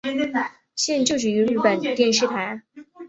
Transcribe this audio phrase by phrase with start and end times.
[0.75, 2.63] 现就职于日本电视台。